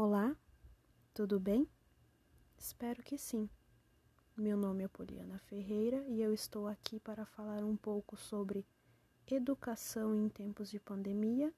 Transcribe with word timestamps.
Olá, 0.00 0.36
tudo 1.12 1.40
bem? 1.40 1.68
Espero 2.56 3.02
que 3.02 3.18
sim. 3.18 3.50
Meu 4.36 4.56
nome 4.56 4.84
é 4.84 4.88
Poliana 4.88 5.40
Ferreira 5.40 6.06
e 6.06 6.22
eu 6.22 6.32
estou 6.32 6.68
aqui 6.68 7.00
para 7.00 7.26
falar 7.26 7.64
um 7.64 7.76
pouco 7.76 8.16
sobre 8.16 8.64
educação 9.26 10.14
em 10.14 10.28
tempos 10.28 10.70
de 10.70 10.78
pandemia, 10.78 11.52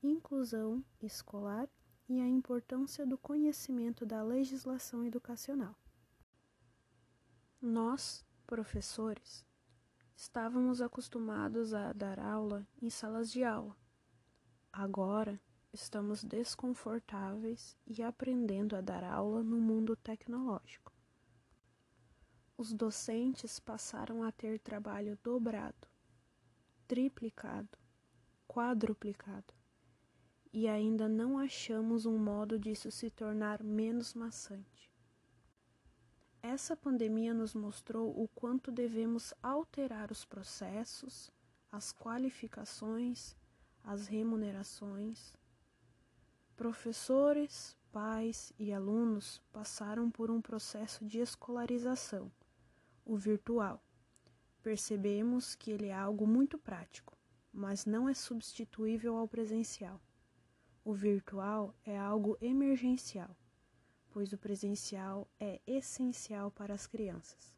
inclusão 0.00 0.84
escolar 1.00 1.68
e 2.08 2.20
a 2.20 2.28
importância 2.28 3.04
do 3.04 3.18
conhecimento 3.18 4.06
da 4.06 4.22
legislação 4.22 5.04
educacional. 5.04 5.74
Nós, 7.60 8.24
professores, 8.46 9.44
estávamos 10.14 10.80
acostumados 10.80 11.74
a 11.74 11.92
dar 11.92 12.20
aula 12.20 12.64
em 12.80 12.88
salas 12.88 13.28
de 13.28 13.42
aula. 13.42 13.76
Agora, 14.72 15.40
estamos 15.72 16.22
desconfortáveis 16.22 17.76
e 17.86 18.02
aprendendo 18.02 18.76
a 18.76 18.80
dar 18.80 19.02
aula 19.02 19.42
no 19.42 19.58
mundo 19.58 19.96
tecnológico. 19.96 20.92
Os 22.56 22.72
docentes 22.72 23.58
passaram 23.58 24.22
a 24.22 24.30
ter 24.30 24.58
trabalho 24.58 25.18
dobrado, 25.24 25.88
triplicado, 26.86 27.78
quadruplicado, 28.46 29.54
e 30.52 30.68
ainda 30.68 31.08
não 31.08 31.38
achamos 31.38 32.04
um 32.04 32.18
modo 32.18 32.58
disso 32.58 32.90
se 32.90 33.10
tornar 33.10 33.62
menos 33.62 34.12
maçante. 34.12 34.92
Essa 36.42 36.76
pandemia 36.76 37.32
nos 37.32 37.54
mostrou 37.54 38.10
o 38.10 38.28
quanto 38.28 38.70
devemos 38.70 39.32
alterar 39.42 40.10
os 40.10 40.24
processos, 40.24 41.30
as 41.70 41.92
qualificações, 41.92 43.34
as 43.82 44.06
remunerações, 44.06 45.34
Professores, 46.62 47.76
pais 47.90 48.52
e 48.56 48.72
alunos 48.72 49.42
passaram 49.52 50.08
por 50.08 50.30
um 50.30 50.40
processo 50.40 51.04
de 51.04 51.18
escolarização, 51.18 52.30
o 53.04 53.16
virtual. 53.16 53.82
Percebemos 54.62 55.56
que 55.56 55.72
ele 55.72 55.88
é 55.88 55.92
algo 55.92 56.24
muito 56.24 56.56
prático, 56.56 57.18
mas 57.52 57.84
não 57.84 58.08
é 58.08 58.14
substituível 58.14 59.16
ao 59.16 59.26
presencial. 59.26 60.00
O 60.84 60.94
virtual 60.94 61.74
é 61.84 61.98
algo 61.98 62.38
emergencial, 62.40 63.36
pois 64.08 64.32
o 64.32 64.38
presencial 64.38 65.28
é 65.40 65.60
essencial 65.66 66.48
para 66.48 66.74
as 66.74 66.86
crianças. 66.86 67.52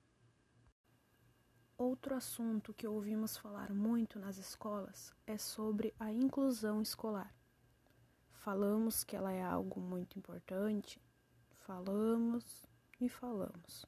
Outro 1.76 2.14
assunto 2.14 2.72
que 2.72 2.88
ouvimos 2.88 3.36
falar 3.36 3.70
muito 3.70 4.18
nas 4.18 4.38
escolas 4.38 5.12
é 5.26 5.36
sobre 5.36 5.94
a 6.00 6.10
inclusão 6.10 6.80
escolar. 6.80 7.34
Falamos 8.44 9.02
que 9.02 9.16
ela 9.16 9.32
é 9.32 9.42
algo 9.42 9.80
muito 9.80 10.18
importante, 10.18 11.00
falamos 11.64 12.68
e 13.00 13.08
falamos. 13.08 13.86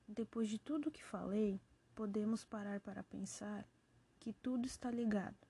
Depois 0.07 0.51
de 0.51 0.59
tudo 0.59 0.91
o 0.91 0.93
que 0.93 1.03
falei, 1.03 1.59
podemos 1.95 2.45
parar 2.45 2.79
para 2.79 3.03
pensar 3.03 3.67
que 4.21 4.35
tudo 4.35 4.67
está 4.67 4.91
ligado 4.91 5.49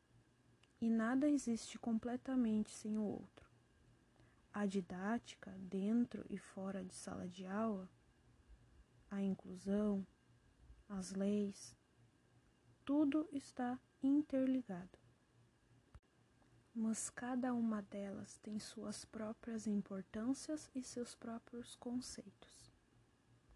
e 0.81 0.89
nada 0.89 1.29
existe 1.29 1.77
completamente 1.77 2.71
sem 2.71 2.97
o 2.97 3.03
outro. 3.03 3.51
A 4.53 4.67
didática, 4.67 5.51
dentro 5.59 6.25
e 6.31 6.39
fora 6.39 6.85
de 6.85 6.95
sala 6.95 7.27
de 7.27 7.47
aula, 7.47 7.91
a 9.11 9.21
inclusão, 9.21 10.07
as 10.89 11.11
leis, 11.11 11.77
tudo 12.85 13.29
está 13.33 13.77
interligado 14.01 15.04
mas 16.75 17.09
cada 17.09 17.55
uma 17.55 17.81
delas 17.83 18.39
tem 18.39 18.59
suas 18.59 19.05
próprias 19.05 19.67
importâncias 19.67 20.69
e 20.75 20.83
seus 20.83 21.15
próprios 21.15 21.77
conceitos. 21.77 22.64